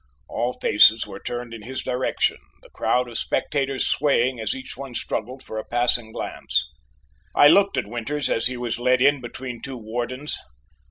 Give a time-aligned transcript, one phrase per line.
[0.27, 4.95] All faces were turned in his direction: the crowd of spectators swaying as each one
[4.95, 6.67] struggled for a passing glance.
[7.35, 10.35] I looked at Winters as he was led in between two wardens.